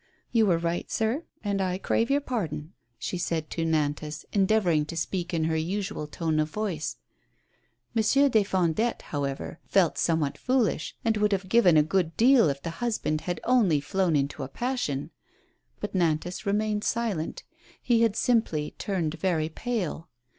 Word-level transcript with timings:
"You 0.31 0.47
were 0.47 0.57
right, 0.57 0.89
sir, 0.89 1.25
and 1.43 1.61
I 1.61 1.77
crave 1.77 2.09
your 2.09 2.21
pardon," 2.21 2.73
she 2.97 3.19
said 3.19 3.51
to 3.51 3.63
Nantas, 3.63 4.25
endeavoring 4.33 4.83
to 4.87 4.97
speak 4.97 5.31
in 5.31 5.43
her 5.43 5.55
usual 5.55 6.07
tone 6.07 6.39
of 6.39 6.49
voice. 6.49 6.97
Monsieur 7.93 8.27
des 8.27 8.43
Fondettes, 8.43 9.03
however, 9.03 9.59
felt 9.67 9.99
somewhat 9.99 10.39
fool 10.39 10.65
ish, 10.65 10.95
and 11.05 11.17
would 11.17 11.31
have 11.33 11.47
given 11.47 11.77
a 11.77 11.83
good 11.83 12.17
deal 12.17 12.49
if 12.49 12.63
the 12.63 12.71
husband 12.81 13.21
had 13.21 13.39
only 13.43 13.79
flown 13.79 14.15
into 14.15 14.41
a 14.41 14.47
passion. 14.47 15.11
But 15.79 15.93
Nantas 15.93 16.47
remained 16.47 16.83
silent. 16.83 17.43
He 17.79 18.01
had 18.01 18.15
simply 18.15 18.73
turned 18.79 19.13
very 19.19 19.49
pale. 19.49 20.09